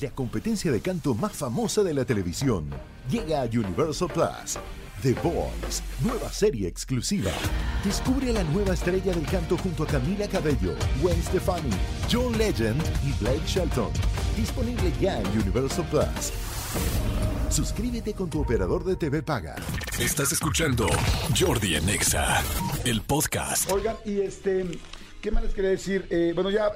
[0.00, 2.68] la competencia de canto más famosa de la televisión.
[3.10, 4.58] Llega a Universal Plus.
[5.02, 7.30] The Voice, nueva serie exclusiva.
[7.84, 11.70] Descubre a la nueva estrella del canto junto a Camila Cabello, Gwen Stefani,
[12.10, 13.90] John Legend y Blake Shelton.
[14.36, 16.32] Disponible ya en Universal Plus.
[17.50, 19.56] Suscríbete con tu operador de TV Paga.
[19.98, 20.88] Estás escuchando
[21.38, 22.42] Jordi en Exa,
[22.84, 23.70] el podcast.
[23.70, 24.66] Oigan, y este,
[25.20, 26.06] ¿qué más les quería decir?
[26.10, 26.72] Eh, bueno, ya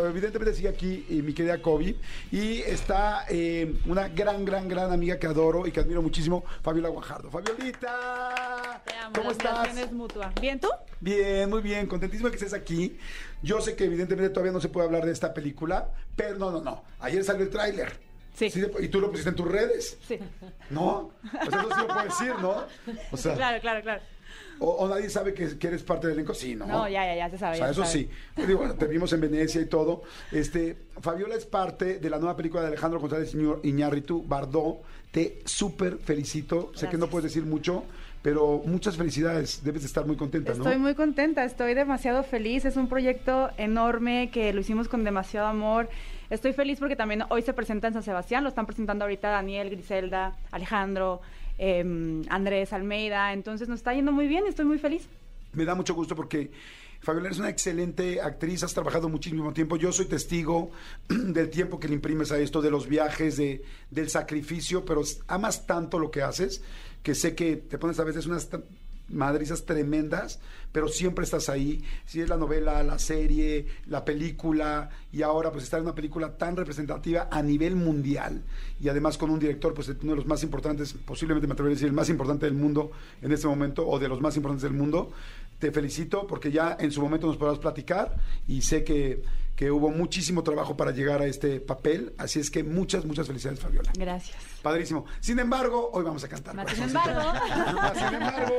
[0.00, 1.96] evidentemente sigue aquí eh, mi querida Kobe
[2.30, 6.88] y está eh, una gran, gran, gran amiga que adoro y que admiro muchísimo, Fabiola
[6.88, 7.30] Guajardo.
[7.30, 9.76] Fabiolita, Te amo, ¿cómo la estás?
[9.76, 10.32] es mutua.
[10.40, 10.68] ¿Bien tú?
[11.00, 12.96] Bien, muy bien, contentísima que estés aquí.
[13.42, 16.60] Yo sé que evidentemente todavía no se puede hablar de esta película, pero no, no,
[16.60, 16.84] no.
[17.00, 17.92] Ayer salió el tráiler.
[18.34, 18.50] Sí.
[18.80, 20.18] y tú lo pusiste en tus redes, Sí.
[20.70, 21.10] ¿no?
[21.30, 22.64] Sea, eso sí lo puedo decir, ¿no?
[23.10, 24.02] O sea, Claro, claro, claro.
[24.58, 26.66] O, o nadie sabe que, que eres parte del elenco, sí, ¿no?
[26.66, 27.54] No, ya, ya, ya se sabe.
[27.54, 27.92] O sea, se eso sabe.
[27.92, 28.08] sí.
[28.36, 30.02] Yo digo, bueno, te vimos en Venecia y todo.
[30.30, 34.82] Este, Fabiola es parte de la nueva película de Alejandro González Iñárritu, Bardó.
[35.10, 36.72] Te súper felicito.
[36.74, 37.84] Sé que no puedes decir mucho,
[38.22, 39.62] pero muchas felicidades.
[39.62, 40.58] Debes de estar muy contenta, ¿no?
[40.64, 42.64] Estoy muy contenta, estoy demasiado feliz.
[42.64, 45.90] Es un proyecto enorme que lo hicimos con demasiado amor.
[46.30, 48.42] Estoy feliz porque también hoy se presenta en San Sebastián.
[48.42, 51.20] Lo están presentando ahorita Daniel, Griselda, Alejandro,
[51.58, 53.32] em, Andrés Almeida.
[53.32, 54.46] Entonces nos está yendo muy bien.
[54.46, 55.08] Estoy muy feliz.
[55.52, 56.50] Me da mucho gusto porque
[57.00, 59.76] Fabiola es una excelente actriz, has trabajado muchísimo tiempo.
[59.76, 60.70] Yo soy testigo
[61.08, 65.66] del tiempo que le imprimes a esto, de los viajes, de, del sacrificio, pero amas
[65.66, 66.62] tanto lo que haces
[67.02, 68.48] que sé que te pones a veces unas
[69.08, 70.40] madrizas tremendas,
[70.72, 71.84] pero siempre estás ahí.
[72.06, 76.36] Si es la novela, la serie, la película, y ahora pues estar en una película
[76.36, 78.42] tan representativa a nivel mundial,
[78.80, 81.76] y además con un director, pues uno de los más importantes, posiblemente me atrevería a
[81.76, 84.78] decir el más importante del mundo en este momento, o de los más importantes del
[84.78, 85.12] mundo,
[85.58, 88.16] te felicito porque ya en su momento nos podrás platicar
[88.48, 89.22] y sé que,
[89.62, 93.60] que hubo muchísimo trabajo para llegar a este papel, así es que muchas, muchas felicidades
[93.60, 93.92] Fabiola.
[93.96, 94.36] Gracias.
[94.60, 95.06] Padrísimo.
[95.20, 96.52] Sin embargo, hoy vamos a cantar.
[96.56, 97.00] Más corazoncito.
[97.00, 97.72] sin embargo.
[97.76, 98.54] Más sin embargo.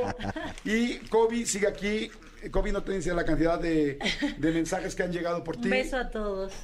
[0.64, 2.10] Y Kobe sigue aquí.
[2.50, 3.98] Kobe no te dice la cantidad de,
[4.38, 5.64] de mensajes que han llegado por ti.
[5.64, 6.54] Un beso a todos.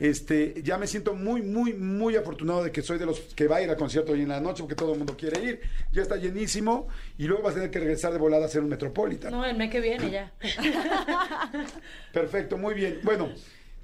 [0.00, 3.58] Este, ya me siento muy, muy, muy afortunado de que soy de los que va
[3.58, 5.60] a ir al concierto hoy en la noche porque todo el mundo quiere ir.
[5.92, 8.68] Ya está llenísimo y luego vas a tener que regresar de volada a hacer un
[8.68, 9.30] Metropolitan.
[9.30, 10.32] No, el mes que viene ya.
[12.12, 12.98] Perfecto, muy bien.
[13.04, 13.30] Bueno,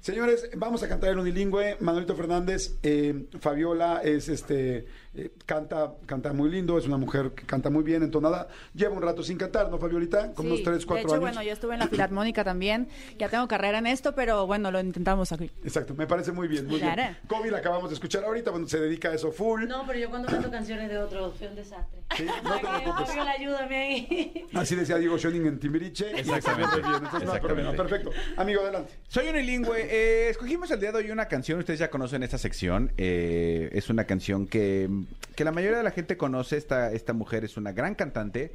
[0.03, 1.77] señores, vamos a cantar el unilingüe.
[1.79, 4.85] Manuelito Fernández, eh, Fabiola es este
[5.15, 8.47] eh, canta, canta muy lindo, es una mujer que canta muy bien, entonada.
[8.73, 10.33] Lleva un rato sin cantar, ¿no, Fabiolita?
[10.33, 11.21] Como unos Sí, 3, 4 de hecho, años.
[11.21, 12.87] bueno, yo estuve en la Filarmónica también.
[13.19, 15.51] Ya tengo carrera en esto, pero bueno, lo intentamos aquí.
[15.63, 16.95] Exacto, me parece muy bien, muy bien.
[17.27, 19.65] Kobe la acabamos de escuchar ahorita, bueno, se dedica a eso full.
[19.67, 21.99] No, pero yo cuando canto canciones de otros fui un desastre.
[22.17, 23.07] Sí, no te preocupes.
[23.07, 24.45] Fabiola, ayúdame ahí.
[24.53, 26.11] Así decía Diego Schoening en Timbiriche.
[26.19, 26.77] Exactamente.
[26.81, 27.69] bien, entonces no hay problema.
[27.71, 28.07] Exactamente.
[28.07, 28.41] Perfecto.
[28.41, 28.93] Amigo, adelante.
[29.07, 29.77] Soy unilingüe.
[29.89, 32.91] Eh, escogimos el día de hoy una canción, ustedes ya conocen esta sección.
[32.97, 34.89] eh, es una canción que,
[35.35, 36.57] que la mayoría de la gente conoce.
[36.57, 38.53] Esta, esta mujer es una gran cantante.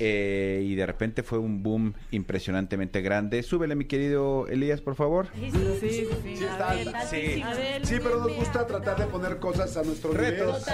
[0.00, 3.44] eh, y de repente fue un boom impresionantemente grande.
[3.44, 5.28] Súbele, mi querido Elías, por favor.
[5.38, 6.08] Sí, sí, sí.
[6.36, 7.42] Sí, está- Adel, sí.
[7.84, 10.30] Sí, pero nos gusta tratar de poner cosas a nuestro nivel.
[10.32, 10.64] Retos.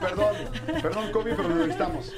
[0.00, 0.34] Perdón,
[0.82, 2.12] perdón, Kobe, pero lo necesitamos.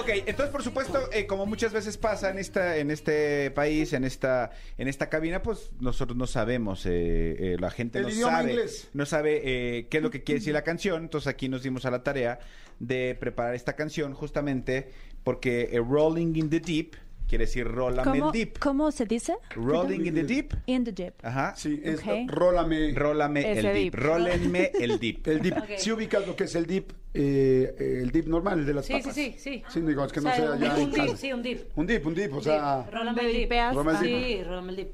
[0.00, 4.04] Ok, entonces por supuesto, eh, como muchas veces pasa en esta, en este país, en
[4.04, 6.90] esta, en esta cabina, pues nosotros no sabemos, eh,
[7.54, 8.88] eh, la gente El no sabe, inglés.
[8.94, 11.02] no sabe eh, qué es lo que quiere decir la canción.
[11.02, 12.38] Entonces aquí nos dimos a la tarea
[12.78, 14.90] de preparar esta canción justamente
[15.24, 16.94] porque eh, Rolling in the Deep
[17.28, 18.58] quiere decir Rólame el ¿Cómo, Deep.
[18.58, 19.36] ¿Cómo se dice?
[19.54, 20.54] Rolling in the Deep.
[20.66, 21.12] In the deep.
[21.22, 21.54] Ajá.
[21.56, 22.06] Sí, es Ok.
[22.28, 22.92] rólame.
[22.94, 23.74] Rólame el Deep.
[23.74, 23.94] deep.
[23.96, 25.26] Rólenme el Deep.
[25.28, 25.56] El dip.
[25.58, 25.70] Ok.
[25.76, 28.86] Si ubicas lo que es el dip, eh, eh, el dip normal, el de las
[28.86, 29.14] Sí, sí, papas.
[29.14, 29.62] sí, sí.
[29.68, 31.60] Sí, digo, es que no O sea, sea un, ya un dip, sí, un dip.
[31.76, 32.84] Un dip, un dip, o sea,
[34.00, 34.24] dip.
[34.24, 34.92] Sí, rólame el dip.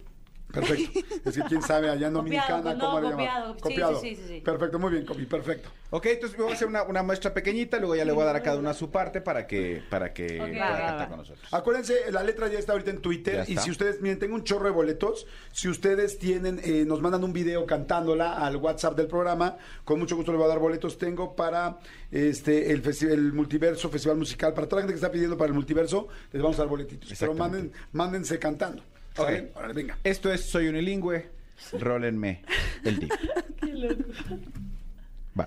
[0.55, 1.01] Perfecto.
[1.25, 3.57] Es que quién sabe allá en Copiado, Dominicana no, cómo le copiado.
[3.61, 4.01] Copiado.
[4.01, 4.41] sí, sí, sí, sí.
[4.41, 5.69] Perfecto, muy bien, Kobe, perfecto.
[5.91, 8.37] Ok, entonces vamos a hacer una, una muestra pequeñita, luego ya le voy a dar
[8.37, 10.49] a cada una su parte para que, para que Ok.
[10.49, 11.09] pueda Va, cantar va.
[11.09, 11.49] con nosotros.
[11.53, 14.65] Acuérdense, la letra ya está ahorita en Twitter y si ustedes, miren, tengo un chorro
[14.65, 19.57] de boletos, si ustedes tienen, eh, nos mandan un video cantándola al WhatsApp del programa,
[19.85, 21.79] con mucho gusto les voy a dar boletos, tengo para
[22.11, 25.55] este el, el multiverso, festival musical, para toda la gente que está pidiendo para el
[25.55, 28.83] multiverso, les vamos a dar boletitos, pero manden, mándense cantando.
[29.17, 29.31] Ok.
[29.55, 29.99] Órale, venga.
[30.03, 31.31] Esto es Soy Unilingüe,
[31.79, 32.43] rólenme
[32.85, 33.13] el Deep.
[35.39, 35.47] Va.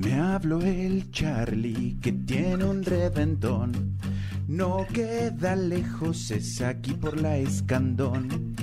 [0.00, 3.98] Me habló el Charlie que tiene un reventón.
[4.48, 8.54] No queda lejos, es aquí por la escandón.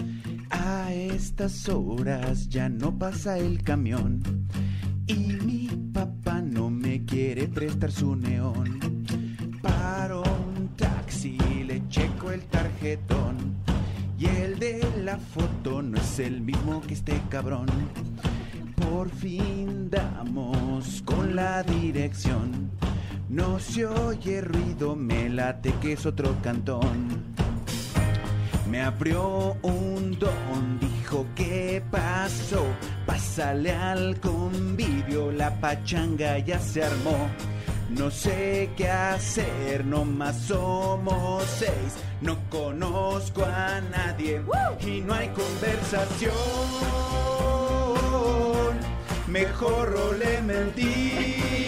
[0.50, 4.22] A estas horas ya no pasa el camión.
[5.08, 8.99] Y mi papá no me quiere prestar su neón.
[12.32, 13.56] El tarjetón.
[14.20, 17.68] Y el de la foto no es el mismo que este cabrón.
[18.76, 22.72] Por fin damos con la dirección.
[23.30, 27.24] No se oye ruido, me late que es otro cantón.
[28.70, 32.64] Me abrió un don, dijo que pasó.
[33.08, 37.30] Pásale al convivio, la pachanga ya se armó.
[37.90, 41.96] No sé qué hacer, nomás somos seis.
[42.22, 44.42] No conozco a nadie
[44.82, 46.34] y no hay conversación.
[49.28, 51.60] Mejor el dip.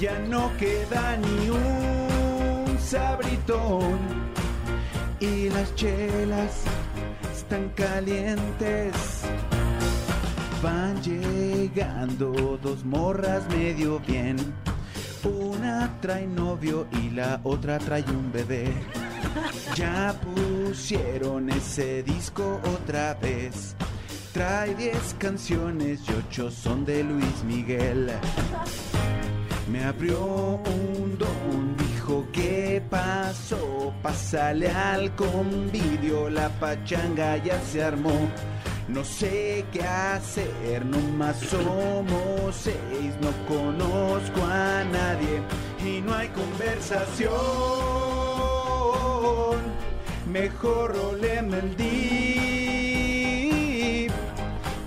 [0.00, 3.98] Ya no queda ni un sabritón.
[5.20, 6.64] Y las chelas
[7.32, 9.21] están calientes.
[10.62, 14.36] Van llegando dos morras medio bien.
[15.24, 18.72] Una trae novio y la otra trae un bebé.
[19.74, 23.74] Ya pusieron ese disco otra vez.
[24.32, 28.12] Trae 10 canciones y ocho son de Luis Miguel.
[29.68, 33.92] Me abrió un don, dijo ¿qué pasó?
[34.00, 38.28] Pásale al convivio, la pachanga ya se armó.
[38.88, 45.40] No sé qué hacer, nomás somos seis, no conozco a nadie
[45.84, 47.30] y no hay conversación.
[50.26, 52.62] Mejor roleme el dip,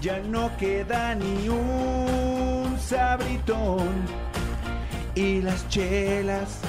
[0.02, 4.06] ya no queda ni un sabritón
[5.16, 6.60] y las chelas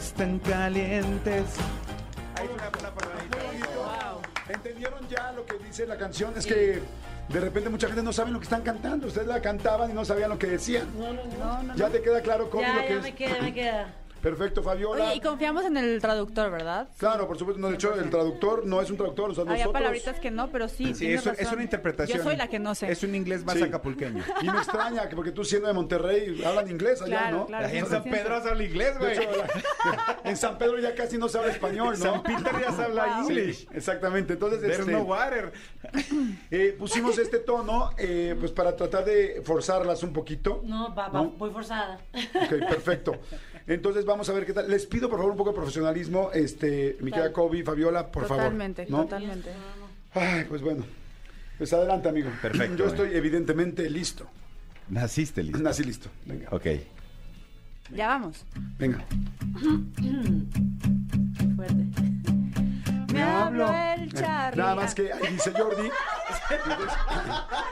[0.00, 1.44] están calientes.
[2.54, 2.92] Una, una.
[4.48, 5.21] ¿Entendieron ya
[5.72, 6.34] dice la canción?
[6.36, 6.80] Es que
[7.28, 9.06] de repente mucha gente no sabe lo que están cantando.
[9.06, 10.86] Ustedes la cantaban y no sabían lo que decían.
[10.98, 11.74] No, no, no.
[11.76, 13.02] Ya te queda claro cómo lo que ya es.
[13.02, 13.94] me queda, me queda.
[14.22, 15.04] Perfecto, Fabiola.
[15.06, 16.88] Oye, y confiamos en el traductor, ¿verdad?
[16.96, 17.60] Claro, por supuesto.
[17.60, 19.30] No, de hecho, el traductor no es un traductor.
[19.30, 19.72] O sea, Había nosotros...
[19.72, 20.94] palabritas que no, pero sí.
[20.94, 21.54] Sí, es, un- es razón.
[21.54, 22.18] una interpretación.
[22.18, 22.90] Yo soy la que no sé.
[22.90, 23.62] Es un inglés más Sí.
[23.64, 24.22] acapulqueño.
[24.40, 27.46] Y me extraña, que porque tú siendo de Monterrey hablan inglés allá, Claro, ¿no?
[27.46, 27.68] claro.
[27.68, 29.18] En San Pedro se habla inglés, güey.
[30.24, 32.04] en San Pedro ya casi no se habla español, ¿no?
[32.04, 33.28] San Peter ya se habla Wow.
[33.28, 34.34] Sí, exactamente.
[34.34, 35.52] Entonces, There's este, no water.
[36.50, 40.60] eh, pusimos este tono eh, pues para tratar de forzarlas un poquito.
[40.64, 41.30] No, va, va, ¿No?
[41.30, 41.98] voy forzada.
[42.14, 43.16] Ok, perfecto.
[43.66, 44.70] Entonces vamos a ver qué tal.
[44.70, 48.86] Les pido por favor un poco de profesionalismo, este, mi querida Kobe, Fabiola, por Totalmente,
[48.86, 48.98] favor.
[49.00, 49.04] ¿no?
[49.04, 49.50] totalmente.
[50.14, 50.84] Ay, pues bueno.
[51.58, 52.30] Pues adelante, amigo.
[52.40, 52.88] Perfecto, Yo eh.
[52.88, 54.26] estoy evidentemente listo.
[54.88, 55.58] Naciste listo.
[55.58, 56.10] Nací listo.
[56.26, 56.48] Venga.
[56.50, 56.66] Ok.
[57.94, 58.44] Ya vamos.
[58.78, 59.04] Venga.
[61.56, 62.01] Fuerte.
[63.12, 64.60] Me habló el Charlie.
[64.62, 65.90] Nada más que ahí dice Jordi.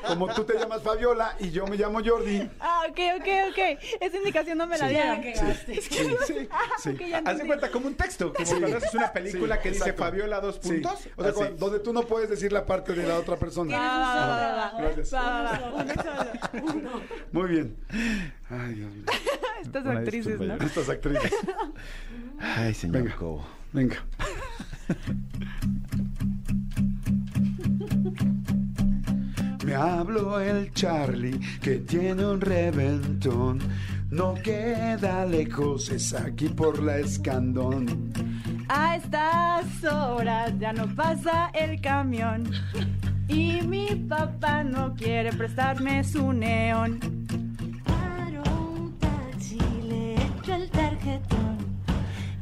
[0.06, 2.48] Como tú te llamas Fabiola y yo me llamo Jordi.
[2.60, 3.58] Ah, ok, ok, ok.
[4.00, 4.94] Esa indicación no me la Sí.
[4.94, 5.22] Dieron.
[5.66, 6.48] Sí, sí, sí.
[6.90, 9.70] Ok, ya Haz de cuenta como un texto, como cuando haces una película Sí, que
[9.70, 9.92] dice.
[9.92, 10.68] Fabiola dos Sí.
[10.72, 10.92] puntos.
[11.16, 14.72] O sea, cuando- donde tú no puedes decir la parte de la otra persona.
[17.32, 17.76] Muy bien.
[18.48, 19.04] Ay, Dios mío.
[19.62, 20.54] Estas actrices, ¿no?
[20.54, 21.32] Estas actrices.
[22.40, 23.16] Ay, señor Venga.
[23.16, 23.46] Cobo.
[23.72, 23.96] Venga.
[29.64, 33.60] Me habló el Charlie que tiene un reventón.
[34.10, 38.12] No queda lejos, es aquí por la escandón.
[38.68, 42.50] A estas horas ya no pasa el camión.
[43.28, 46.98] Y mi papá no quiere prestarme su neón.
[47.84, 51.58] Paro un taxi, le echo el tarjetón.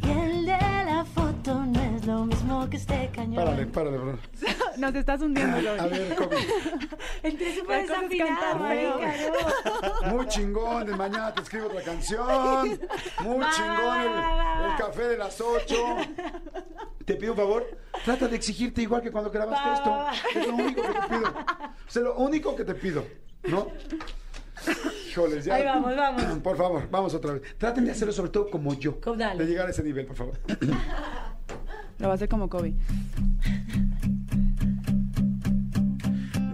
[0.02, 2.37] Y el de la foto no es lo mismo
[2.70, 3.44] que este cañón.
[3.44, 4.18] Párale, párale, bro.
[4.78, 5.98] Nos estás hundiendo, A Lori.
[5.98, 6.36] ver, Kobe.
[7.22, 10.10] Entré súper desafinada, no.
[10.16, 12.78] Muy chingón, de mañana te escribo otra canción.
[13.24, 14.70] Muy Va, chingón el, va, va, va.
[14.72, 15.74] el café de las 8.
[17.04, 17.66] Te pido un favor,
[18.04, 19.90] trata de exigirte igual que cuando grabaste Va, esto.
[19.90, 20.12] va, va.
[20.34, 21.28] Es lo único que te pido.
[21.28, 23.04] O sea, lo único que te pido,
[23.44, 23.68] ¿no?
[25.08, 25.54] Híjoles, ya.
[25.54, 26.22] Ahí vamos, vamos.
[26.42, 27.42] Por favor, vamos otra vez.
[27.58, 29.00] Traten de hacerlo sobre todo como yo.
[29.00, 29.42] Como dale.
[29.44, 30.38] De llegar a ese nivel, por favor.
[31.98, 32.74] Lo va a hacer como Kobe.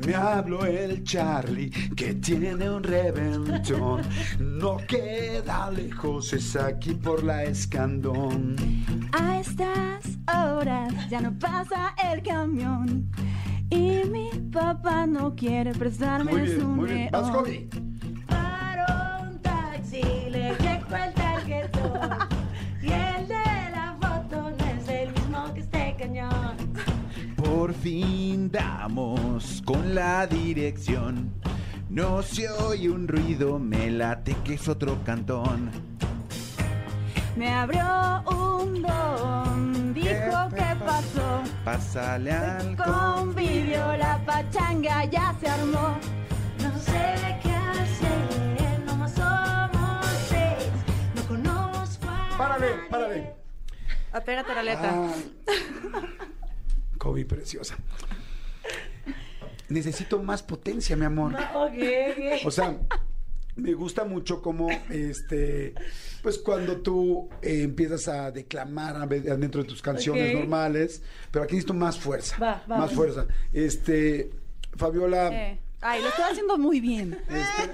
[0.06, 4.02] Me habló el Charlie que tiene un reventón.
[4.38, 8.56] No queda lejos, es aquí por la escandón.
[9.12, 13.10] A estas horas ya no pasa el camión.
[13.70, 17.08] Y mi papá no quiere prestarme Muy bien, su muy bien.
[17.10, 17.30] Vas.
[17.30, 17.68] Kobe.
[18.28, 21.23] Paro un taxi, le el
[27.84, 31.34] fin damos con la dirección.
[31.90, 35.70] No se oye un ruido, me late que es otro cantón.
[37.36, 37.84] Me abrió
[38.30, 41.42] un don, dijo ¿Qué qué pasó.
[41.62, 45.98] Pásale al Convivio, la pachanga ya se armó.
[46.62, 50.70] No sé qué hacer, nomás somos seis.
[51.16, 53.34] No conozco a Párale, párale.
[54.10, 54.90] Apégate la letra.
[54.94, 55.10] Ah.
[57.04, 57.76] Kobe, preciosa.
[59.68, 61.34] Necesito más potencia, mi amor.
[61.54, 62.46] Ok, ok.
[62.46, 62.78] O sea,
[63.56, 65.74] me gusta mucho cómo, este,
[66.22, 71.44] pues cuando tú eh, empiezas a declamar a ve- dentro de tus canciones normales, pero
[71.44, 72.38] aquí necesito más fuerza.
[72.38, 72.78] Va, va.
[72.78, 73.26] Más fuerza.
[73.52, 74.30] Este,
[74.76, 77.12] Fabiola, Eh, Ay, lo estoy haciendo muy bien.
[77.28, 77.72] este,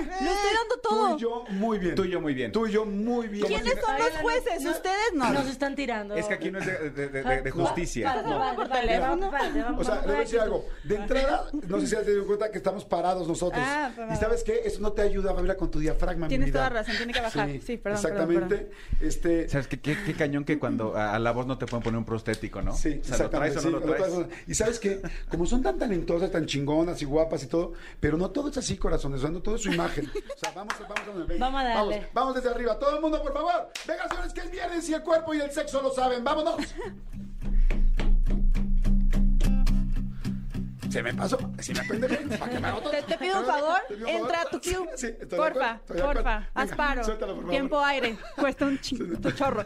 [0.00, 1.16] Lo estoy dando tú todo.
[1.16, 1.94] y yo muy bien.
[1.94, 2.50] Tú y yo muy bien.
[2.50, 3.46] Tú y yo muy bien.
[3.46, 4.66] ¿Quiénes son los jueces?
[4.66, 5.32] Ustedes no.
[5.32, 6.16] Nos están tirando.
[6.16, 8.20] Es que aquí no es de, de- de- de- de justicia.
[8.22, 9.30] No, teléfono.
[9.30, 10.66] párate, vamos, O sea, le voy a decir algo.
[10.82, 13.62] De entrada, no sé si has tenido cuenta que estamos parados nosotros.
[13.64, 16.26] Ah, y sabes qué, eso no te ayuda, Fabiola, con tu diafragma.
[16.26, 16.58] mi Tienes vida.
[16.58, 17.48] toda razón, tiene que bajar.
[17.64, 18.56] Sí, perdón, Exactamente.
[18.56, 18.68] perdón,
[19.00, 21.84] Este, ¿Sabes qué, qué, qué cañón que cuando a, a la voz no te pueden
[21.84, 22.74] poner un prostético, ¿no?
[22.76, 23.58] Sí, o sea, ¿lo traes exactamente.
[23.58, 23.94] o sí, no lo lo
[24.26, 24.40] traes?
[24.48, 25.00] Y sabes qué,
[25.30, 28.78] como son tan talentosas, tan chingonas y guapas y todo, pero no todo es así,
[28.78, 30.10] corazones, o sea, no todo es su imagen.
[30.10, 31.96] O sea, vamos, vamos, a Vamos a darle.
[31.98, 32.78] Vamos, vamos desde arriba.
[32.78, 33.70] Todo el mundo, por favor.
[33.86, 36.24] Venga, señores, que es viernes y el cuerpo y el sexo lo saben.
[36.24, 36.56] ¡Vámonos!
[40.90, 41.38] Se me pasó.
[41.58, 42.90] Si me aprende ¿para hago todo?
[42.90, 44.88] Te, te pido un favor, entra a tu cue.
[44.96, 47.04] Sí, de porfa, acuerdo, porfa, Venga, haz paro.
[47.04, 47.50] suéltalo, por favor.
[47.50, 49.64] Tiempo aire, cuesta un chingo, chorro.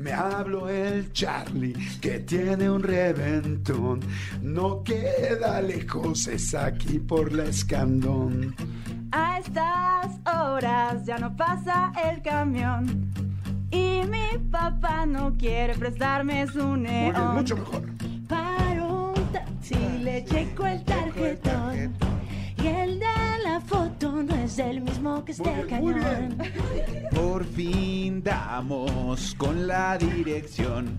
[0.00, 4.00] Me hablo el Charlie que tiene un reventón.
[4.42, 8.54] No queda lejos, es aquí por la escandón.
[9.12, 13.10] A estas horas ya no pasa el camión.
[13.70, 17.36] Y mi papá no quiere prestarme su Muy bien, neón.
[17.36, 17.82] mucho mejor.
[18.26, 21.94] Paro un taxi, le checo el tarjetón.
[24.00, 26.38] La foto no es el mismo que Muy este bien, muy cañón.
[27.10, 30.98] Por fin damos con la dirección.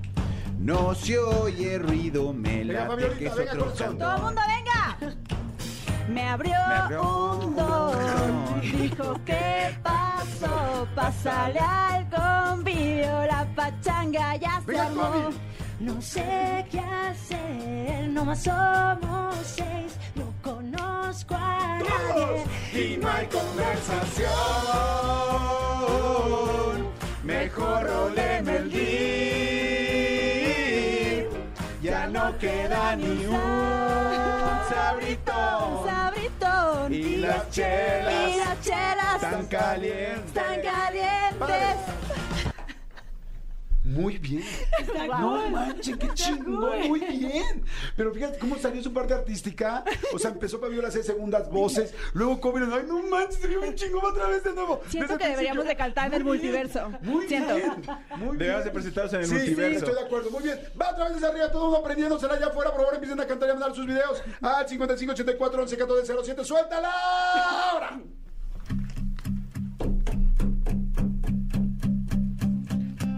[0.59, 3.97] No se oye ruido, me Fabiolita, que es venga, otro corazón.
[3.97, 5.15] ¡Todo el mundo venga!
[6.09, 10.87] Me abrió, Me abrió un don, dijo ¿qué pasó?
[10.93, 15.29] Pásale al convivio, la pachanga ya se armó.
[15.79, 19.97] No sé qué hacer, nomás somos seis.
[20.13, 22.43] No conozco a nadie.
[22.73, 24.31] Y no hay conversación.
[27.23, 28.81] Mejor roleme el dip.
[31.81, 33.39] Ya no queda ni un
[34.69, 35.85] sabritón.
[35.85, 36.93] Sabritón.
[36.93, 40.33] Y las chelas Y las chelas tan calientes.
[40.33, 41.77] tan calientes.
[44.01, 44.43] Muy bien.
[45.19, 47.63] No manchen, qué chingón, muy bien.
[47.95, 49.83] Pero fíjate cómo salió su parte artística.
[50.13, 51.93] O sea, empezó Fabiola a hacer segundas voces.
[52.13, 54.81] Luego Kobe, ay, no manches, se vio bien chingón otra vez de nuevo.
[54.87, 56.89] Siento Desde que deberíamos de cantar en el Muy bien, multiverso.
[57.01, 57.55] Muy Siento.
[57.55, 57.71] bien.
[58.17, 59.69] Muy de presentarse en el Sí, multiverso.
[59.69, 60.31] Sí, estoy de acuerdo.
[60.31, 60.59] Muy bien.
[60.79, 62.71] Va otra vez desde arriba, todo el mundo aprendiéndosela allá afuera.
[62.71, 66.13] Por favor, empiecen a cantar y a mandar sus videos al 55 84 11 14
[66.23, 66.45] 07.
[66.45, 66.91] ¡Suéltala!
[67.71, 67.99] ¡Ahora!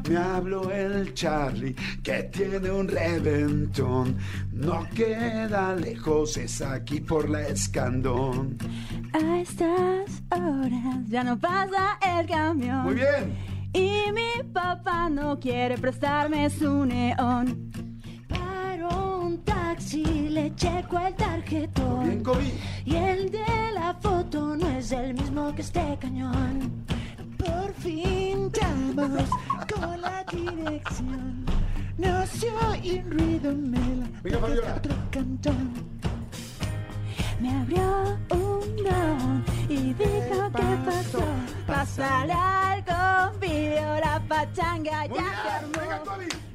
[0.09, 4.17] Me habló el Charlie que tiene un reventón.
[4.51, 8.57] No queda lejos, es aquí por la escandón.
[9.13, 12.83] A estas horas ya no pasa el camión.
[12.83, 13.53] Muy bien.
[13.73, 17.71] Y mi papá no quiere prestarme su neón.
[18.27, 22.23] Paro un taxi, le checo el tarjetón.
[22.23, 22.51] Bien.
[22.85, 26.85] Y el de la foto no es el mismo que este cañón.
[27.45, 29.29] Por fin damos
[29.73, 31.45] con la dirección.
[31.97, 34.75] No se oye ruido, me la Venga, Fabiola.
[34.75, 35.73] otro cantón.
[37.39, 41.23] Me abrió un don y dijo qué pasó.
[41.67, 45.71] Pásale al convivio, la pachanga Muy ya bien.
[45.73, 46.01] Venga.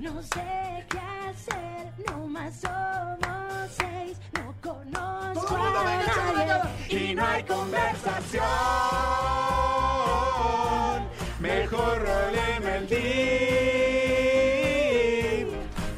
[0.01, 4.19] No sé qué hacer, nomás somos seis.
[4.35, 7.11] No conozco Todo el mundo, a venga, échale la nadie.
[7.11, 8.45] Y no hay conversación.
[11.79, 12.99] Mejor roleme el dip.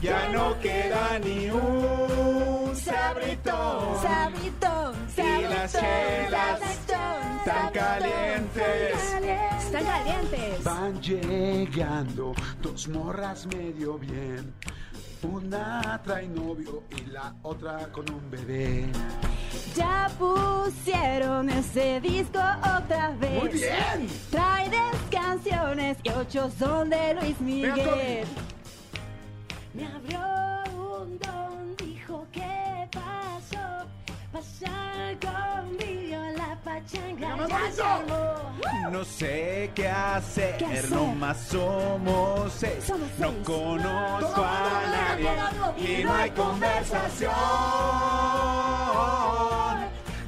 [0.02, 4.02] Ya no queda ni un sabritón.
[4.02, 9.14] Sabritón, Y las chelas sabritón, tan calientes.
[9.58, 10.64] Están calientes.
[10.64, 14.52] Van llegando dos morras medio bien.
[15.22, 18.86] Una trae novio y la otra con un bebé.
[19.74, 23.42] Ya pusieron ese disco otra vez.
[23.42, 24.08] ¡Muy bien!
[24.30, 28.24] Trae 10 canciones y ocho son de Luis Miguel.
[29.74, 30.20] Me abrió
[30.76, 33.86] un don, dijo qué pasó.
[34.32, 37.36] Pasar con vídeo la pachanga
[37.76, 38.02] ya.
[38.90, 40.90] No sé qué hacer, ¿Qué hacer?
[40.90, 42.84] nomás somos seis.
[42.86, 43.44] Somos No seis.
[43.46, 47.30] conozco a nadie y no hay conversación.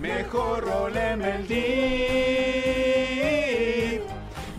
[0.01, 2.62] Mejor roleme el dip.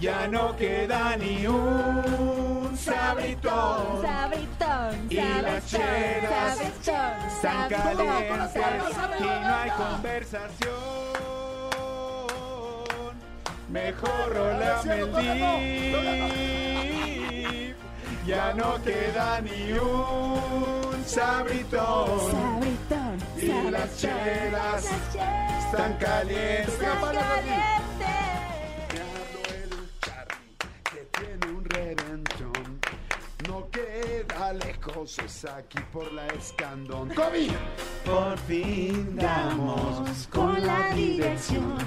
[0.04, 4.02] Ya no queda ni un sabritón.
[4.02, 8.54] Sabritón, Y las chelas Están calientes
[9.18, 10.74] y no hay conversación.
[13.70, 15.14] Mejor rolame el
[17.70, 17.78] dip.
[18.28, 22.20] Ya no queda ni un sabritón.
[22.30, 23.98] Sabritón, Y las sabritón.
[23.98, 26.74] chelas Las chelas Están calientes.
[26.74, 27.83] están calientes.
[35.26, 37.10] Es aquí por la escandón.
[37.10, 37.48] ¡Kobe!
[38.06, 41.78] Por fin damos con la dirección.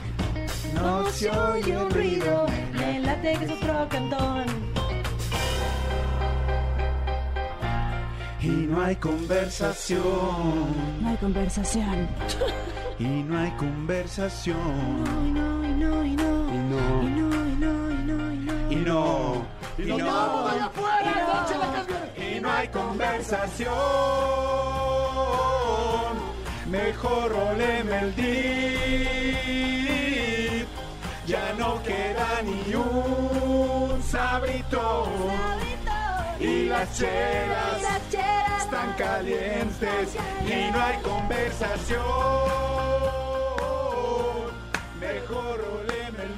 [0.74, 4.46] No se oye un ruido, me late que es otro cantón.
[8.40, 10.02] y no hay conversación.
[11.00, 12.08] No hay conversación.
[12.98, 15.04] Y no hay conversación.
[15.04, 16.54] No, y no, y no, y no.
[16.54, 17.02] Y no.
[17.02, 18.70] Y no, y no, y no, y no.
[18.70, 19.46] Y no.
[19.76, 21.86] Y afuera, Y no.
[21.86, 21.95] Y no
[22.56, 23.72] hay conversación.
[26.70, 29.46] Mejor oleme el dip.
[31.26, 35.10] Ya no queda ni un sabritón.
[36.38, 42.02] Y las chelas Las chelas están calientes y no hay conversación.
[45.00, 46.36] Mejor oleme el.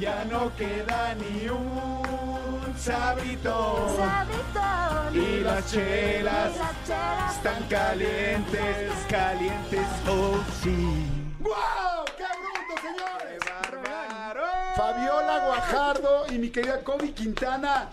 [0.00, 2.29] Ya no queda ni un
[2.80, 3.96] sabritón.
[3.96, 5.14] Sabritón.
[5.14, 11.06] Y las chelas Y las chelas están calientes, calientes, oh sí.
[11.40, 12.04] ¡Guau!
[12.16, 13.40] ¡Qué bruto, señores!
[13.46, 14.42] ¡Bárbaro!
[14.76, 17.88] Fabiola Guajardo y mi querida Kobe Quintana.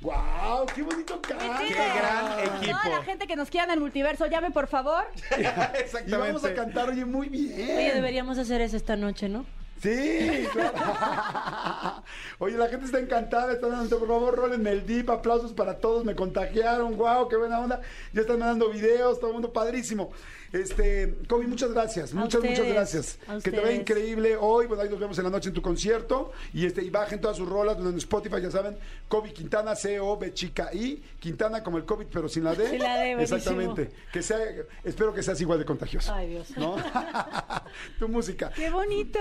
[0.00, 0.66] ¡Guau!
[0.66, 1.44] ¡Qué bonito canto!
[1.58, 2.78] ¡Qué gran equipo!
[2.82, 5.04] Toda la gente que nos quiera en el multiverso, llame por favor.
[5.38, 6.54] Y vamos a Exactamente.
[6.54, 7.76] cantar, oye, muy bien.
[7.76, 9.44] Oye, deberíamos hacer eso esta noche, ¿no?
[9.80, 12.02] Sí, claro.
[12.38, 16.04] Oye, la gente está encantada, están dando, por favor, rólenme el dip, aplausos para todos,
[16.04, 17.80] me contagiaron, wow, qué buena onda.
[18.12, 20.10] Ya están mandando videos, todo el mundo padrísimo.
[20.52, 23.18] Este, Kobe, muchas gracias, muchas, muchas ustedes, gracias.
[23.44, 23.80] Que te ustedes.
[23.80, 26.32] increíble hoy, bueno, ahí nos vemos en la noche en tu concierto.
[26.54, 30.70] Y este, y bajen todas sus rolas en Spotify, ya saben, Kobe Quintana, C-O-B chica
[30.72, 32.66] I, Quintana como el COVID, pero sin la D.
[32.70, 33.36] Sin la D, buenísimo.
[33.36, 33.90] Exactamente.
[34.10, 34.38] Que sea,
[34.84, 36.14] espero que seas igual de contagioso.
[36.14, 36.56] Ay, Dios.
[36.56, 36.76] ¿No?
[37.98, 38.50] tu música.
[38.54, 39.18] Qué bonito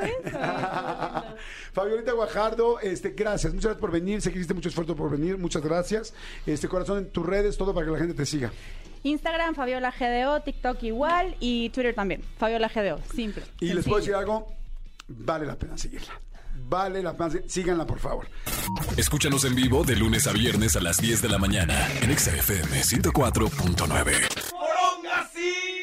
[0.00, 0.22] eso.
[1.72, 5.38] Fabiolita Guajardo, este, gracias, muchas gracias por venir, sé que hiciste mucho esfuerzo por venir,
[5.38, 6.14] muchas gracias.
[6.46, 8.52] Este corazón en tus redes, todo para que la gente te siga.
[9.02, 12.22] Instagram, Fabiola GDO, TikTok igual y Twitter también.
[12.38, 13.42] Fabiola GDO, simple.
[13.60, 14.52] Y les puedo decir algo,
[15.08, 16.12] vale la pena seguirla.
[16.66, 18.26] Vale la pena, síganla por favor.
[18.96, 22.34] Escúchanos en vivo de lunes a viernes a las 10 de la mañana en Exa
[22.34, 25.73] FM 104.9.